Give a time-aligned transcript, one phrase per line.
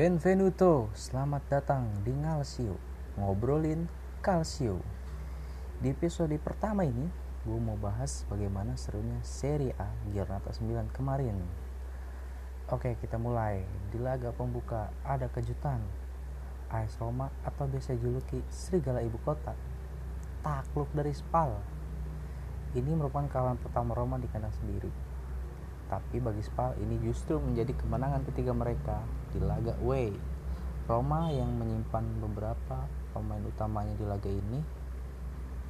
[0.00, 2.80] Benvenuto, selamat datang di Ngalsio
[3.20, 3.84] Ngobrolin
[4.24, 4.80] Calcio
[5.76, 7.04] Di episode pertama ini
[7.44, 11.36] Gue mau bahas bagaimana serunya Serie A Giornata 9 kemarin.
[12.72, 13.60] Oke kita mulai.
[13.92, 15.84] Di laga pembuka ada kejutan.
[16.72, 19.52] AS Roma atau biasa juluki Serigala Ibu Kota.
[20.40, 21.60] Takluk dari Spal.
[22.72, 24.88] Ini merupakan kawan pertama Roma di kandang sendiri.
[25.92, 30.12] Tapi bagi Spal ini justru menjadi kemenangan ketiga mereka di laga away.
[30.90, 34.60] Roma yang menyimpan beberapa pemain utamanya di laga ini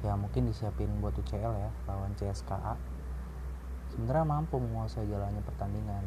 [0.01, 2.73] ya mungkin disiapin buat UCL ya lawan CSKA
[3.93, 6.05] sebenarnya mampu menguasai jalannya pertandingan.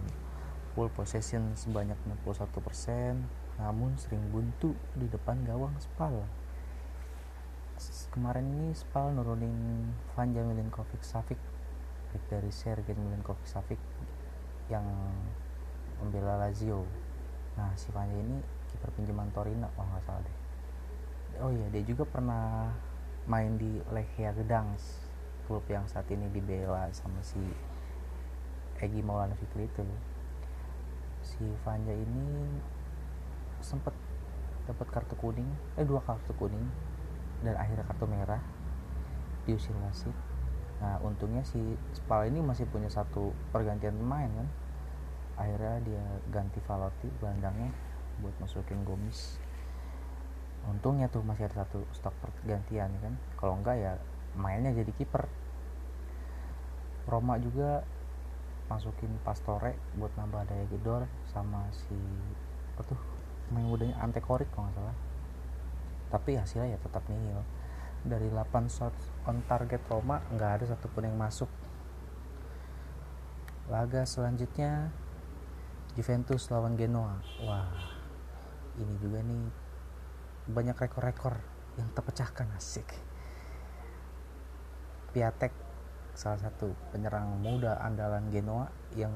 [0.75, 1.95] Full possession sebanyak
[2.27, 2.51] 61%
[3.63, 6.27] namun sering buntu di depan gawang Spal.
[8.11, 9.87] Kemarin ini Spal nurunin
[10.19, 11.39] Vanja Milinkovic Savic
[12.27, 13.79] dari Sergej Milinkovic Savic
[14.67, 14.83] yang
[16.03, 16.83] membela Lazio
[17.55, 20.37] nah si Vanja ini kiper pinjaman Torino oh nggak salah deh.
[21.43, 22.71] Oh iya dia juga pernah
[23.27, 25.07] main di Lechia Gdansk
[25.47, 27.41] klub yang saat ini dibela sama si
[28.83, 29.85] Egi Maulana Fikri itu.
[31.23, 32.59] Si Vanja ini
[33.65, 33.97] sempet
[34.65, 36.69] dapat kartu kuning eh dua kartu kuning
[37.45, 38.41] dan akhirnya kartu merah
[39.45, 40.13] diusir wasit
[40.81, 41.61] nah untungnya si
[41.97, 44.49] Spal ini masih punya satu pergantian pemain kan
[45.35, 47.71] akhirnya dia ganti Valotti gelandangnya
[48.23, 49.39] buat masukin Gomis.
[50.65, 53.15] Untungnya tuh masih ada satu stok pergantian kan?
[53.37, 53.93] Kalau enggak ya
[54.39, 55.27] mainnya jadi kiper.
[57.05, 57.85] Roma juga
[58.65, 61.93] masukin Pastore buat nambah daya gedor sama si
[62.75, 63.01] apa tuh
[63.53, 64.97] main mudanya Antekorik kalau nggak salah.
[66.09, 67.45] Tapi hasilnya ya tetap nihil.
[68.05, 71.49] Dari 8 shots on target Roma nggak ada satupun yang masuk.
[73.69, 74.93] Laga selanjutnya
[75.95, 77.23] Juventus lawan Genoa.
[77.47, 77.71] Wah
[78.75, 79.47] ini juga nih
[80.51, 81.39] banyak rekor-rekor
[81.79, 82.91] yang terpecahkan asik.
[85.15, 85.55] Piatek
[86.19, 88.67] salah satu penyerang muda andalan Genoa
[88.99, 89.15] yang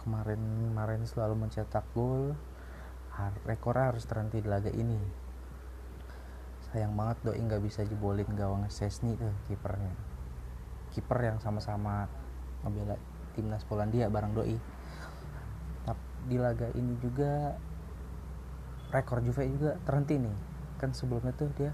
[0.00, 2.36] kemarin-kemarin selalu mencetak gol.
[3.44, 4.96] Rekor harus terhenti di laga ini.
[6.68, 9.92] Sayang banget doi nggak bisa jebolin gawang Sesni tuh kipernya.
[10.92, 12.08] Kiper yang sama-sama
[12.64, 12.96] ngebela
[13.36, 14.56] timnas Polandia bareng doi
[16.26, 17.56] di laga ini juga
[18.90, 20.36] rekor Juve juga terhenti nih.
[20.76, 21.72] Kan sebelumnya tuh dia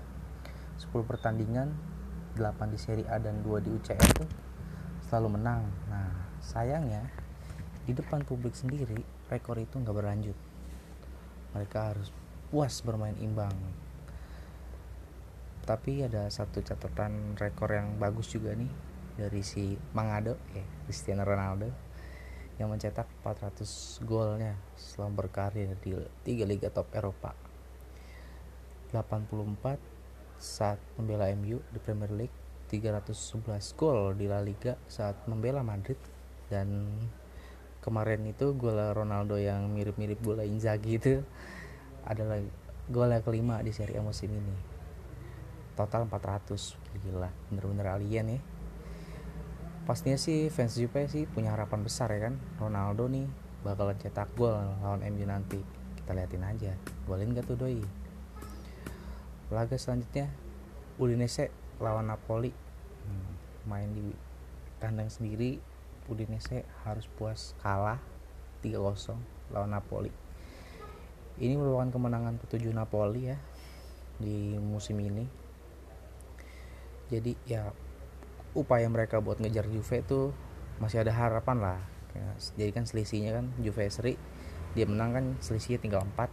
[0.76, 1.72] 10 pertandingan
[2.36, 4.28] 8 di Serie A dan 2 di UCL tuh
[5.08, 5.64] selalu menang.
[5.88, 7.08] Nah sayangnya
[7.88, 9.00] di depan publik sendiri
[9.32, 10.36] rekor itu nggak berlanjut.
[11.56, 12.12] Mereka harus
[12.52, 13.54] puas bermain imbang.
[15.66, 18.70] Tapi ada satu catatan rekor yang bagus juga nih
[19.16, 21.85] dari si Mangado ya Cristiano Ronaldo
[22.56, 25.92] yang mencetak 400 golnya selama berkarir di
[26.24, 27.36] tiga liga top Eropa.
[28.92, 29.76] 84
[30.40, 32.36] saat membela MU di Premier League
[32.68, 35.98] 311 gol di La Liga saat membela Madrid
[36.48, 36.92] dan
[37.84, 41.22] kemarin itu gol Ronaldo yang mirip-mirip bola Inzaghi itu
[42.08, 42.40] adalah
[42.88, 44.56] gol yang kelima di Serie A musim ini.
[45.76, 46.56] Total 400
[47.04, 48.40] gila bener-bener alien ya
[49.86, 52.34] pastinya sih fans Juve sih punya harapan besar ya kan.
[52.58, 53.30] Ronaldo nih
[53.62, 55.62] bakalan cetak gol lawan MU nanti
[56.02, 56.74] kita liatin aja.
[57.06, 57.78] Golin gak tuh doi?
[59.54, 60.26] Laga selanjutnya
[60.98, 62.50] Udinese lawan Napoli.
[63.06, 63.32] Hmm,
[63.70, 64.10] main di
[64.82, 65.62] kandang sendiri.
[66.10, 68.02] Udinese harus puas kalah
[68.66, 69.14] 3-0
[69.54, 70.10] lawan Napoli.
[71.38, 73.38] Ini merupakan kemenangan ketujuh Napoli ya
[74.18, 75.26] di musim ini.
[77.06, 77.70] Jadi ya
[78.56, 80.32] upaya mereka buat ngejar Juve tuh
[80.80, 81.80] masih ada harapan lah.
[82.56, 84.16] Jadi kan selisihnya kan Juve seri
[84.72, 86.28] dia menang kan selisihnya tinggal 4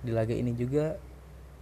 [0.00, 0.96] di laga ini juga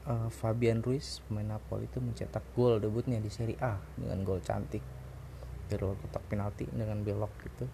[0.06, 4.82] uh, Fabian Ruiz pemain Napoli itu mencetak gol debutnya di Serie A dengan gol cantik.
[5.68, 7.66] Dari kotak penalti dengan belok gitu.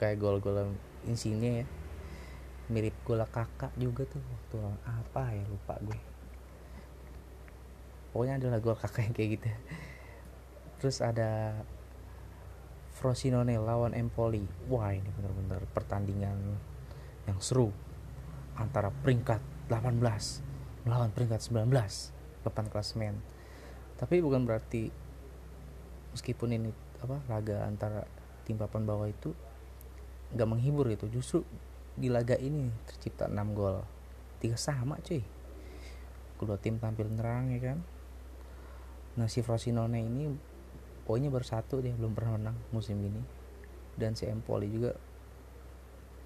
[0.00, 0.74] Kayak gol-gol
[1.06, 1.66] insinya ya.
[2.72, 4.56] Mirip gol kakak juga tuh waktu
[4.88, 6.00] apa ya lupa gue.
[8.10, 9.48] Pokoknya adalah gol kakak yang kayak gitu
[10.86, 11.66] terus ada
[12.94, 14.46] Frosinone lawan Empoli.
[14.70, 16.38] Wah ini bener-bener pertandingan
[17.26, 17.74] yang seru.
[18.54, 19.98] Antara peringkat 18
[20.86, 21.74] melawan peringkat 19
[22.46, 23.18] depan klasmen
[23.98, 24.94] tapi bukan berarti
[26.14, 26.70] meskipun ini
[27.02, 28.06] apa laga antara
[28.46, 29.34] tim papan bawah itu
[30.38, 31.10] nggak menghibur gitu.
[31.10, 31.42] Justru
[31.98, 33.82] di laga ini tercipta 6 gol.
[34.38, 35.18] Tiga sama cuy.
[36.38, 37.82] Kedua tim tampil nerang ya kan?
[39.18, 40.55] Nah si Frosinone ini
[41.06, 43.22] poinnya baru satu dia belum pernah menang musim ini.
[43.96, 44.92] Dan si Empoli juga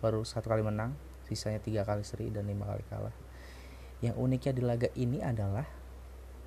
[0.00, 0.96] baru satu kali menang
[1.28, 3.14] sisanya tiga kali seri dan lima kali kalah.
[4.00, 5.68] Yang uniknya di laga ini adalah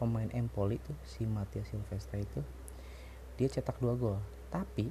[0.02, 2.42] pemain Empoli itu si Matthias Silvestre itu
[3.38, 4.20] dia cetak dua gol.
[4.52, 4.90] Tapi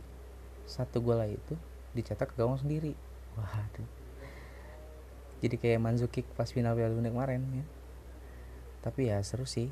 [0.64, 1.58] satu gol itu
[1.92, 2.96] dicetak ke gawang sendiri.
[3.36, 3.88] Waduh.
[5.42, 7.66] Jadi kayak Manzukic pas final Piala Dunia kemarin ya.
[8.80, 9.68] Tapi ya seru sih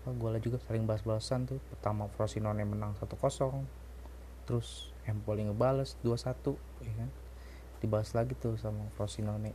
[0.00, 1.60] apa golnya juga saling balas-balasan tuh.
[1.68, 3.12] Pertama Frosinone menang 1-0
[4.48, 6.56] terus Empoli ngebales 2-1
[6.88, 7.10] ya kan?
[7.84, 9.52] Dibahas lagi tuh sama Frosinone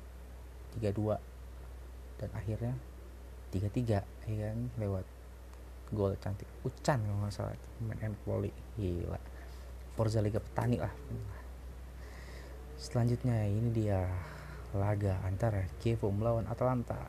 [0.77, 1.17] 3-2
[2.21, 2.77] dan akhirnya
[3.49, 4.59] 3-3 ya kan?
[4.77, 5.05] Lewat
[5.89, 8.53] gol cantik Ucan kalau nggak salah main Empoli.
[8.77, 9.17] Gila.
[9.97, 10.93] Forza Liga Petani lah.
[12.77, 14.05] Selanjutnya ini dia.
[14.75, 16.99] Laga antara Chievo melawan Atalanta.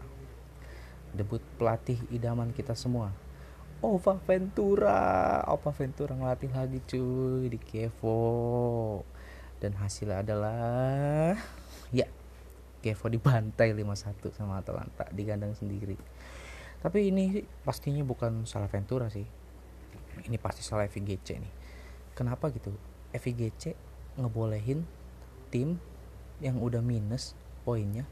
[1.11, 3.11] Debut pelatih idaman kita semua
[3.85, 5.45] Ova Ventura.
[5.53, 9.05] Ova Ventura ngelatih lagi cuy di Chievo
[9.61, 11.37] dan hasilnya adalah
[11.93, 12.09] ya
[12.81, 15.93] Chievo dibantai 5-1 sama Atalanta di kandang sendiri.
[16.81, 19.29] Tapi ini pastinya bukan salah Ventura sih.
[20.25, 21.53] Ini pasti salah FIGC nih.
[22.17, 22.73] Kenapa gitu?
[23.13, 23.77] FIGC
[24.17, 24.89] ngebolehin
[25.53, 25.77] tim
[26.41, 27.37] yang udah minus
[27.69, 28.09] poinnya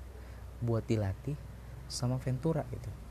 [0.61, 1.41] buat dilatih
[1.89, 3.04] sama Ventura gitu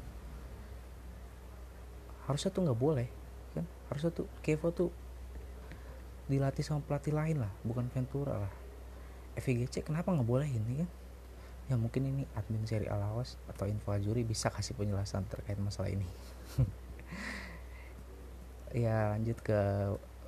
[2.27, 3.07] harusnya tuh nggak boleh
[3.53, 3.65] kan?
[3.91, 4.89] Harusnya tuh Kevo tuh
[6.31, 8.53] dilatih sama pelatih lain lah bukan Ventura lah.
[9.35, 10.89] FIGC kenapa nggak boleh ini kan?
[11.71, 16.07] Ya mungkin ini admin seri alawas atau info juri bisa kasih penjelasan terkait masalah ini.
[18.73, 19.53] Ya lanjut ke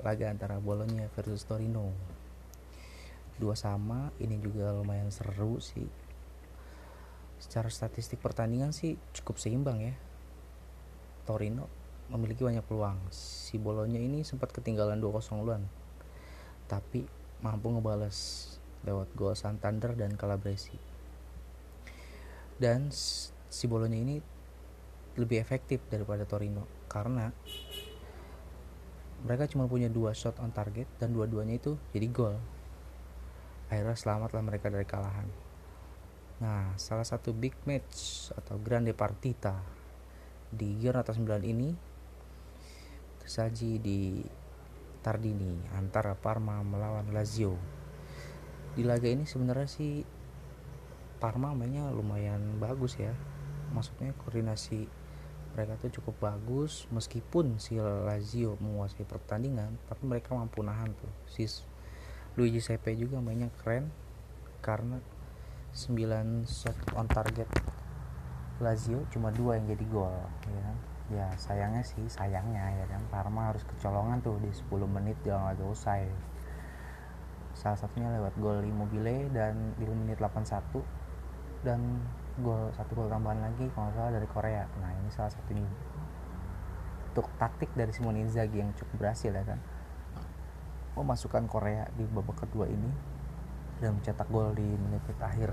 [0.06, 1.90] laga antara Bolonya versus Torino.
[3.42, 5.90] Dua sama ini juga lumayan seru sih.
[7.42, 9.98] Secara statistik pertandingan sih cukup seimbang ya.
[11.26, 11.66] Torino
[12.10, 12.98] memiliki banyak peluang.
[13.10, 15.64] Si Bolonya ini sempat ketinggalan 2-0 duluan
[16.66, 17.06] tapi
[17.46, 18.50] mampu ngebales
[18.86, 20.78] lewat gol Santander dan Calabresi.
[22.58, 24.16] Dan si Bolonya ini
[25.16, 27.32] lebih efektif daripada Torino karena
[29.26, 32.36] mereka cuma punya dua shot on target dan dua-duanya itu jadi gol.
[33.72, 35.26] Akhirnya selamatlah mereka dari kalahan.
[36.44, 39.58] Nah salah satu big match atau grande partita
[40.52, 41.95] di Giornata 9 ini
[43.26, 44.22] tersaji di
[45.02, 47.58] Tardini antara Parma melawan Lazio.
[48.78, 50.06] Di laga ini sebenarnya sih
[51.18, 53.18] Parma mainnya lumayan bagus ya.
[53.74, 54.86] Maksudnya koordinasi
[55.58, 61.10] mereka tuh cukup bagus meskipun si Lazio menguasai pertandingan tapi mereka mampu nahan tuh.
[61.26, 61.50] Si
[62.38, 63.90] Luigi Sepe juga mainnya keren
[64.62, 65.02] karena
[65.74, 67.50] 9 shot on target
[68.62, 70.14] Lazio cuma dua yang jadi gol
[70.46, 73.02] ya kan ya sayangnya sih sayangnya ya kan?
[73.14, 76.10] Parma harus kecolongan tuh di 10 menit jangan laga usai
[77.56, 80.84] salah satunya lewat gol Immobile dan di menit 81
[81.64, 82.04] dan
[82.44, 84.68] gol satu gol tambahan lagi kalau salah dari Korea.
[84.84, 85.64] Nah ini salah satunya
[87.16, 89.58] untuk taktik dari Simone Inzaghi yang cukup berhasil ya kan?
[91.00, 92.92] Memasukkan Korea di babak kedua ini
[93.80, 95.52] dan mencetak gol di menit-menit akhir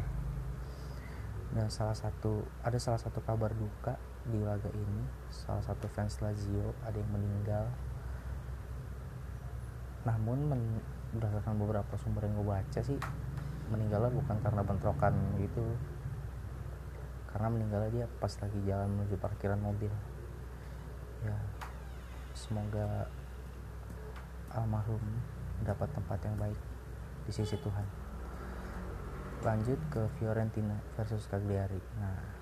[1.53, 5.03] dan salah satu ada salah satu kabar duka di laga ini.
[5.33, 7.67] Salah satu fans Lazio ada yang meninggal.
[10.07, 10.63] Namun men,
[11.15, 12.99] berdasarkan beberapa sumber yang gue baca sih
[13.71, 15.65] meninggalnya bukan karena bentrokan gitu.
[17.33, 19.91] Karena meninggalnya dia pas lagi jalan menuju parkiran mobil.
[21.25, 21.39] Ya
[22.35, 23.07] semoga
[24.53, 25.01] almarhum
[25.63, 26.59] dapat tempat yang baik
[27.25, 27.87] di sisi Tuhan.
[29.43, 31.79] Lanjut ke Fiorentina versus Cagliari.
[31.99, 32.42] Nah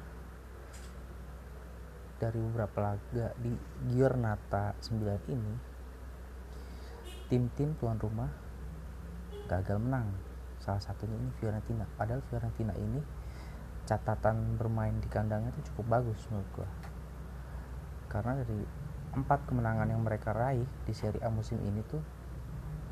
[2.21, 3.57] dari beberapa laga di
[3.89, 5.55] Giornata 9 ini
[7.33, 8.29] tim-tim tuan rumah
[9.49, 10.13] gagal menang.
[10.61, 11.89] Salah satunya ini Fiorentina.
[11.97, 13.01] Padahal Fiorentina ini
[13.91, 16.69] catatan bermain di kandangnya itu cukup bagus menurut gue
[18.11, 18.63] karena dari
[19.15, 21.99] empat kemenangan yang mereka raih di Serie A musim ini tuh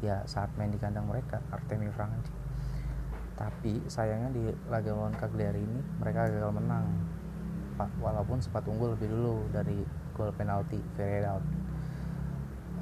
[0.02, 2.35] ya saat main di kandang mereka Artemi Franchi
[3.38, 6.87] tapi sayangnya di laga lawan Cagliari ini mereka gagal menang
[8.02, 9.78] walaupun sempat unggul lebih dulu dari
[10.18, 11.38] gol penalti Ferreira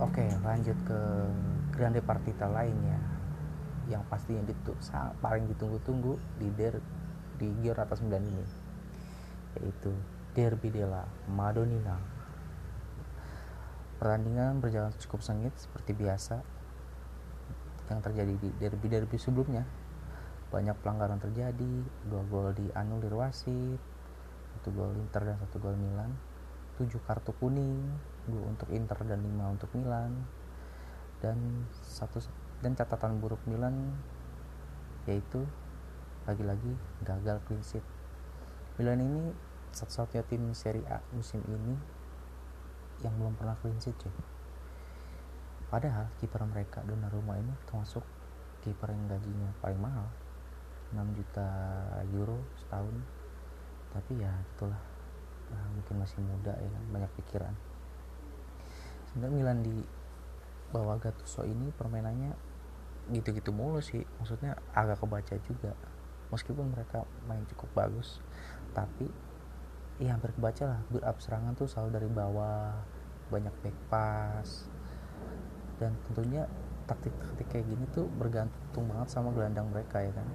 [0.01, 1.01] oke lanjut ke
[1.77, 2.97] Grande Partita lainnya
[3.87, 4.73] yang pasti yang ditu
[5.21, 6.81] paling ditunggu-tunggu di Der
[7.37, 8.45] di gear atas 9 ini
[9.61, 9.93] yaitu
[10.37, 11.97] Derby della Madonnina.
[13.97, 16.45] Pertandingan berjalan cukup sengit seperti biasa
[17.89, 19.65] yang terjadi di derby-derby sebelumnya.
[20.53, 21.73] Banyak pelanggaran terjadi
[22.05, 23.81] dua gol dianulir wasit
[24.67, 26.11] satu gol Inter dan satu gol Milan.
[26.75, 27.87] Tujuh kartu kuning
[28.27, 30.27] dua untuk Inter dan lima untuk Milan.
[31.23, 32.19] Dan satu
[32.67, 33.95] dan catatan buruk Milan
[35.07, 35.47] yaitu
[36.27, 36.75] lagi-lagi
[37.07, 37.87] gagal clean sheet.
[38.75, 39.31] Milan ini
[39.71, 41.79] satu-satunya tim Serie A musim ini
[43.07, 44.11] yang belum pernah clean sheet cuy.
[45.71, 48.03] Padahal kiper mereka Donnarumma ini termasuk
[48.67, 50.11] kiper yang gajinya paling mahal.
[50.91, 51.47] 6 juta
[52.11, 53.16] euro setahun
[53.97, 54.77] tapi ya itulah
[55.49, 57.55] nah, mungkin masih muda ya banyak pikiran.
[59.09, 59.77] Sebenarnya Milan di
[60.69, 62.37] bawah Gattuso ini permainannya
[63.17, 64.05] gitu-gitu mulu sih.
[64.21, 65.73] Maksudnya agak kebaca juga.
[66.29, 68.21] Meskipun mereka main cukup bagus
[68.77, 69.09] tapi
[69.97, 70.81] ya hampir kebaca lah.
[70.93, 72.77] Build up serangan tuh selalu dari bawah
[73.33, 74.69] banyak back pass.
[75.81, 76.45] Dan tentunya
[76.85, 80.29] taktik-taktik kayak gini tuh bergantung banget sama gelandang mereka ya kan.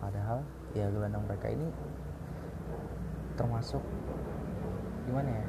[0.00, 0.38] Padahal
[0.72, 1.68] ya gelandang mereka ini
[3.36, 3.82] termasuk
[5.06, 5.46] gimana ya?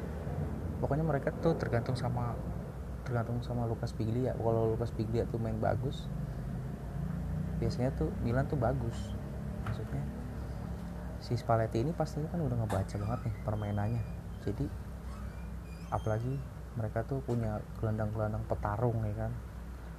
[0.78, 2.38] Pokoknya mereka tuh tergantung sama
[3.02, 6.04] tergantung sama Lukas Biglia kalau Lukas Biglia tuh main bagus
[7.58, 8.94] biasanya tuh Milan tuh bagus.
[9.66, 10.02] Maksudnya
[11.18, 14.02] si Spalletti ini pastinya kan udah ngebaca banget nih permainannya.
[14.46, 14.66] Jadi
[15.90, 16.38] apalagi
[16.78, 19.32] mereka tuh punya gelandang-gelandang petarung ya kan?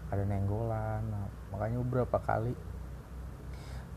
[0.09, 2.55] Ada nenggolan nah, makanya beberapa kali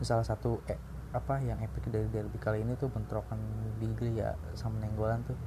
[0.03, 0.75] salah satu eh,
[1.13, 3.37] apa yang epic dari derby kali ini tuh bentrokan
[3.77, 5.37] Biglia sama nenggolan tuh.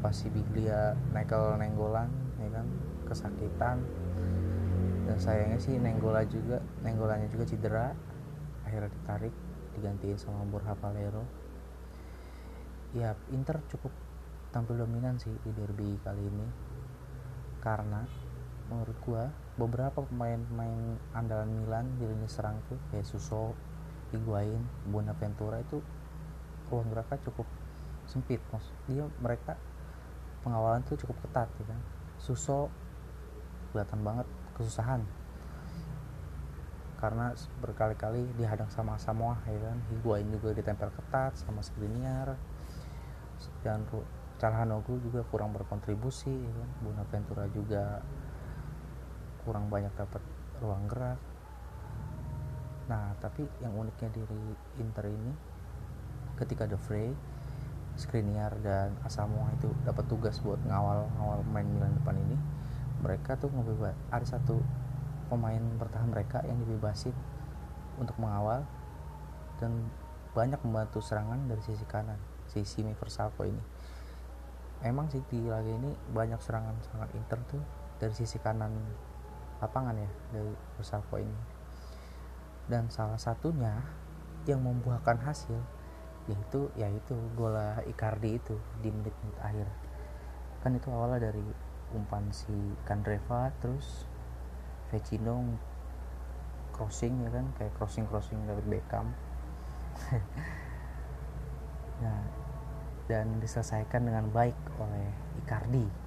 [0.00, 2.08] Pas si Biglia nekel nenggolan
[2.40, 2.66] ya kan
[3.04, 3.84] kesakitan.
[5.02, 7.90] Dan sayangnya sih Nenggola juga Nenggolanya juga cedera
[8.62, 9.34] akhirnya ditarik
[9.76, 11.26] digantiin sama Borja Valero.
[12.96, 13.92] Ya Inter cukup
[14.54, 16.48] tampil dominan sih di derby kali ini.
[17.60, 18.04] Karena
[18.72, 19.28] menurut gua
[19.60, 23.52] beberapa pemain-pemain andalan Milan di lini serang tuh kayak Suso,
[24.12, 25.80] Higuain, Bonaventura itu
[26.68, 27.48] ruang geraknya cukup
[28.04, 28.40] sempit.
[28.52, 29.56] Mas dia mereka
[30.44, 31.80] pengawalan tuh cukup ketat ya kan?
[32.20, 32.68] Suso
[33.72, 35.00] kelihatan banget kesusahan.
[37.00, 39.78] Karena berkali-kali dihadang sama Samoa ya kan?
[39.90, 42.36] Higuain juga ditempel ketat sama Skriniar.
[43.64, 43.88] Dan
[44.38, 46.70] Calhanoglu juga kurang berkontribusi ya kan?
[46.84, 48.04] Bonaventura juga
[49.42, 50.22] kurang banyak dapat
[50.62, 51.31] ruang gerak
[52.90, 54.42] nah tapi yang uniknya dari
[54.82, 55.32] Inter ini
[56.38, 57.14] ketika The Frey
[57.94, 62.36] Skriniar dan Asamoah itu dapat tugas buat ngawal ngawal main Milan depan ini
[63.04, 64.62] mereka tuh ngebebas ada satu
[65.28, 67.14] pemain bertahan mereka yang dibebasin
[68.00, 68.64] untuk mengawal
[69.60, 69.90] dan
[70.32, 72.16] banyak membantu serangan dari sisi kanan
[72.48, 73.60] si Simi Versalco ini.
[74.82, 77.62] Emang sih di laga ini banyak serangan serangan Inter tuh
[78.02, 78.72] dari sisi kanan
[79.62, 81.51] lapangan ya dari Versalco ini
[82.70, 83.82] dan salah satunya
[84.46, 85.58] yang membuahkan hasil
[86.30, 89.66] yaitu yaitu gol Icardi itu di menit-menit akhir.
[90.62, 91.42] Kan itu awalnya dari
[91.90, 92.54] umpan si
[92.86, 94.06] Kandreva terus
[94.90, 95.42] Vecino
[96.70, 97.46] crossing ya kan?
[97.58, 99.10] Kayak crossing crossing dari Beckham.
[102.02, 102.18] Nah
[103.06, 105.06] dan diselesaikan dengan baik oleh
[105.42, 106.01] Icardi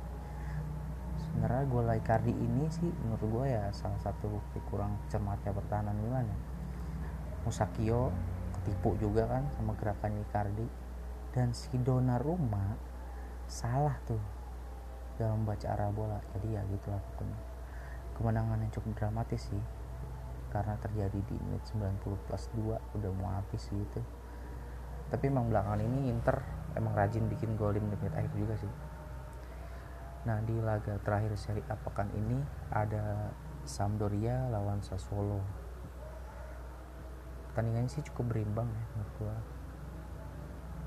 [1.35, 6.23] sebenarnya gol Icardi ini sih menurut gue ya salah satu bukti kurang cermatnya pertahanan Milan
[6.31, 6.37] ya.
[7.43, 8.15] Musakio
[8.55, 10.67] ketipu juga kan sama gerakan Icardi.
[11.35, 12.79] Dan si Donnarumma
[13.51, 14.23] salah tuh
[15.19, 16.23] dalam baca arah bola.
[16.31, 17.39] Jadi ya gitulah pokoknya.
[18.15, 19.63] Kemenangan yang cukup dramatis sih
[20.55, 21.99] karena terjadi di menit 90
[22.31, 23.99] plus 2 udah mau habis gitu
[25.11, 26.39] tapi emang belakangan ini Inter
[26.79, 28.71] emang rajin bikin gol di menit-menit akhir juga sih
[30.25, 32.41] nah di laga terakhir seri A pekan ini
[32.73, 33.29] ada
[33.65, 35.41] Sampdoria lawan Sassuolo.
[37.49, 39.35] Pertandingannya sih cukup berimbang ya menurut gua.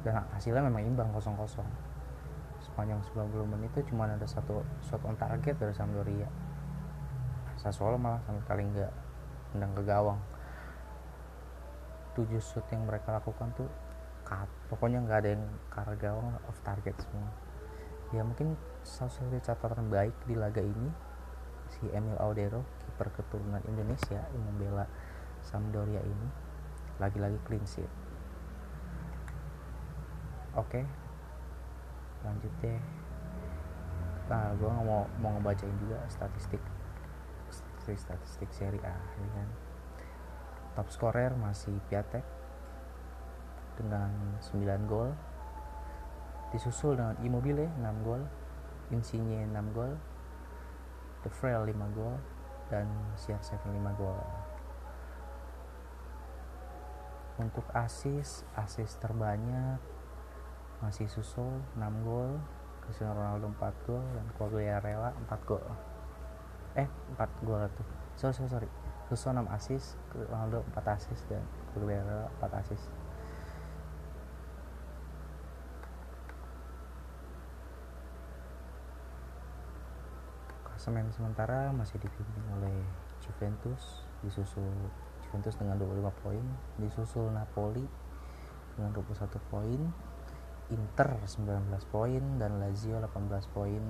[0.07, 1.67] Dan hasilnya memang imbang kosong-kosong.
[2.63, 6.27] Sepanjang 90 menit itu cuma ada satu shot on target dari Sampdoria.
[7.59, 8.93] Sassuolo malah sama sekali nggak
[9.55, 10.21] nendang ke gawang.
[12.15, 13.71] Tujuh shot yang mereka lakukan tuh
[14.23, 17.31] cut pokoknya nggak ada yang ke gawang off target semua.
[18.15, 18.55] Ya mungkin
[18.87, 20.91] salah satu catatan baik di laga ini
[21.69, 24.87] si Emil Audero kiper keturunan Indonesia yang membela
[25.43, 26.29] Sampdoria ini
[26.99, 27.91] lagi-lagi clean sheet.
[30.59, 30.83] Oke
[32.27, 32.81] lanjut deh.
[34.27, 36.61] Nah gue mau mau ngebacain juga statistik
[37.49, 39.49] statistik statistik seri A ini kan?
[40.75, 42.27] Top scorer masih Piatek
[43.79, 44.11] dengan
[44.43, 45.15] 9 gol.
[46.51, 48.25] Disusul dengan Immobile 6 gol
[48.91, 49.93] Insigne 6 gol
[51.27, 52.17] The Frail 5 gol
[52.73, 52.87] dan
[53.19, 54.21] CR7 5 gol.
[57.39, 59.79] Untuk asis asis terbanyak
[60.79, 62.39] masih Suso 6 gol
[62.87, 65.65] Cristiano Ronaldo 4 gol dan Quagliarella 4 gol.
[66.79, 67.87] Eh 4 gol tuh.
[68.17, 68.71] Sorry sorry, sorry.
[69.11, 71.45] Suso 6 asis Ronaldo 4 asis dan
[71.79, 72.83] Aguero 4 asis
[80.89, 82.81] klasemen sementara masih dipimpin oleh
[83.21, 84.73] Juventus disusul
[85.21, 86.41] Juventus dengan 25 poin
[86.81, 87.85] disusul Napoli
[88.73, 89.77] dengan 21 poin
[90.73, 93.05] Inter 19 poin dan Lazio 18
[93.53, 93.85] poin.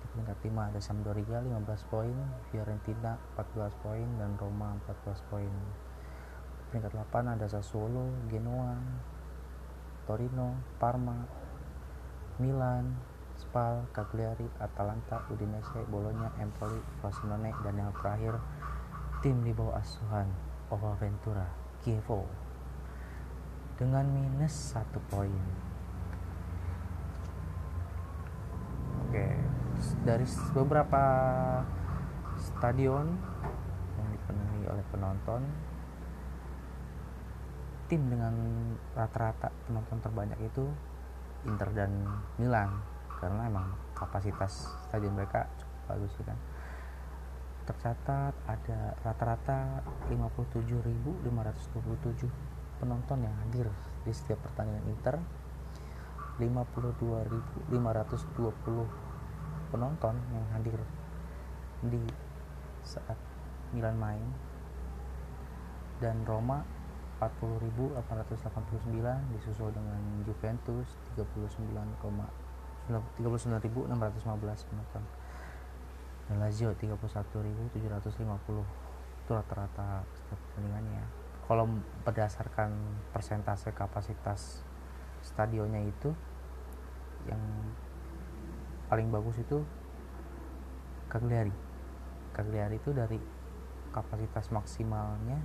[0.00, 2.16] Di peringkat 5 ada Sampdoria 15 poin
[2.48, 5.52] Fiorentina 14 poin dan Roma 14 poin.
[6.72, 8.72] Peringkat 8 ada Sassuolo Genoa
[10.08, 11.28] Torino Parma
[12.40, 18.38] Milan Spal, Cagliari, Atalanta, Udinese, Bologna, Empoli, Frosinone, dan yang terakhir
[19.22, 20.28] tim di bawah asuhan
[20.70, 21.48] Ova Ventura,
[21.82, 22.44] Kievo
[23.74, 25.42] dengan minus satu poin.
[29.06, 29.26] Oke,
[30.06, 31.02] dari beberapa
[32.38, 33.18] stadion
[33.98, 35.42] yang dipenuhi oleh penonton,
[37.90, 38.34] tim dengan
[38.94, 40.70] rata-rata penonton terbanyak itu
[41.44, 41.90] Inter dan
[42.38, 42.93] Milan
[43.24, 46.36] karena emang kapasitas stadion mereka cukup bagus ya kan.
[47.64, 49.80] Tercatat ada rata-rata
[50.12, 52.28] 57.527
[52.76, 53.72] penonton yang hadir
[54.04, 55.16] di setiap pertandingan Inter.
[56.36, 57.72] 52.520
[59.72, 60.76] penonton yang hadir
[61.88, 62.04] di
[62.84, 63.16] saat
[63.72, 64.28] Milan main.
[66.04, 66.60] Dan Roma
[67.24, 69.96] 40.889 disusul dengan
[70.28, 72.43] Juventus 39,
[72.88, 75.04] 39.615 penonton.
[76.28, 77.76] Dan Lazio 31.750
[79.24, 81.04] itu rata-rata setiap pertandingannya.
[81.44, 81.68] Kalau
[82.04, 82.72] berdasarkan
[83.12, 84.64] persentase kapasitas
[85.20, 86.12] stadionnya itu
[87.28, 87.40] yang
[88.88, 89.64] paling bagus itu
[91.08, 91.52] Cagliari.
[92.32, 93.20] Cagliari itu dari
[93.92, 95.38] kapasitas maksimalnya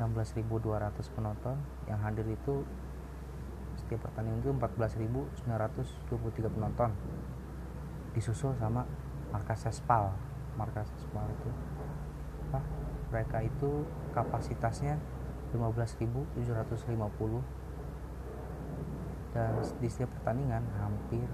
[0.00, 1.56] 16.200 penonton.
[1.86, 2.54] Yang hadir itu
[3.88, 6.92] setiap pertandingan itu 14.923 penonton.
[8.12, 8.84] Disusul sama
[9.32, 10.12] markas Spal
[10.58, 11.50] markas Spal itu.
[12.50, 12.60] Apa?
[13.14, 14.98] Mereka itu kapasitasnya
[15.54, 16.34] 15.750
[19.32, 21.24] dan di setiap pertandingan hampir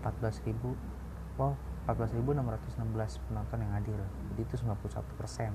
[0.00, 0.54] 14.000
[1.36, 3.98] wow 14.616 penonton yang hadir.
[4.32, 5.50] Jadi itu 91 persen.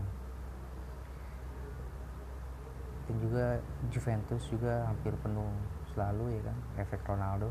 [3.07, 5.47] Dan juga Juventus juga hampir penuh
[5.97, 6.57] selalu ya kan?
[6.77, 7.49] Efek Ronaldo.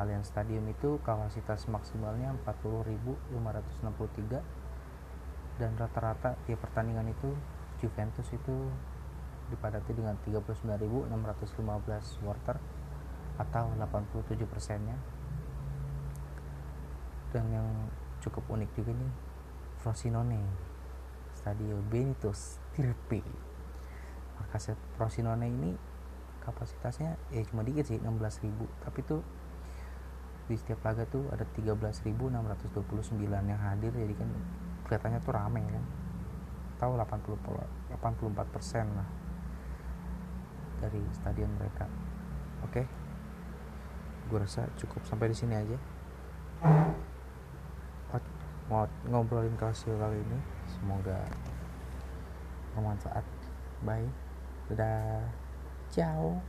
[0.00, 4.42] Allianz Stadium itu kapasitas maksimalnya 40.563
[5.54, 7.30] dan rata-rata tiap pertandingan itu
[7.78, 8.74] Juventus itu
[9.52, 11.14] dipadati dengan 39.615
[12.02, 12.58] supporter
[13.38, 14.98] atau 87 persennya.
[17.30, 17.70] Dan yang
[18.18, 19.12] cukup unik juga nih
[19.78, 20.42] Frosinone
[21.36, 23.22] Stadio Benito Stirpe
[24.40, 25.70] markas Frosinone ini
[26.44, 28.52] kapasitasnya ya cuma dikit sih 16.000
[28.84, 29.24] tapi tuh
[30.44, 32.28] di setiap laga tuh ada 13.629
[33.24, 33.92] yang hadir.
[33.96, 34.28] Jadi kan
[34.84, 35.84] kelihatannya tuh rame kan.
[36.76, 39.08] Tahu 80 84 persen lah
[40.84, 41.88] dari stadion mereka.
[42.64, 42.84] Oke?
[42.84, 42.86] Okay.
[44.24, 45.76] gue rasa cukup sampai di sini aja.
[48.72, 51.20] Mau ngobrolin Casio kali ini semoga
[52.72, 53.24] bermanfaat.
[53.84, 54.08] Bye.
[54.72, 55.43] Dadah
[55.94, 56.40] 家哦。